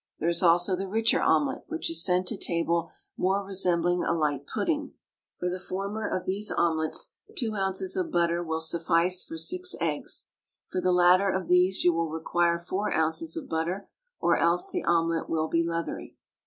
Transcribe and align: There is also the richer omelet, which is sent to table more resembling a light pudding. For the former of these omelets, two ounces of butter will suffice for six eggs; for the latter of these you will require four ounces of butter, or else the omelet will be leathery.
There 0.19 0.29
is 0.29 0.41
also 0.41 0.75
the 0.75 0.87
richer 0.87 1.21
omelet, 1.21 1.65
which 1.67 1.87
is 1.87 2.03
sent 2.03 2.25
to 2.29 2.35
table 2.35 2.89
more 3.17 3.45
resembling 3.45 4.03
a 4.03 4.13
light 4.13 4.47
pudding. 4.47 4.95
For 5.37 5.47
the 5.47 5.59
former 5.59 6.07
of 6.07 6.25
these 6.25 6.49
omelets, 6.49 7.11
two 7.37 7.53
ounces 7.53 7.95
of 7.95 8.09
butter 8.09 8.43
will 8.43 8.61
suffice 8.61 9.23
for 9.23 9.37
six 9.37 9.75
eggs; 9.79 10.25
for 10.65 10.81
the 10.81 10.91
latter 10.91 11.29
of 11.29 11.47
these 11.47 11.83
you 11.83 11.93
will 11.93 12.09
require 12.09 12.57
four 12.57 12.91
ounces 12.91 13.37
of 13.37 13.47
butter, 13.47 13.89
or 14.19 14.35
else 14.37 14.71
the 14.71 14.83
omelet 14.83 15.29
will 15.29 15.47
be 15.47 15.63
leathery. 15.63 16.17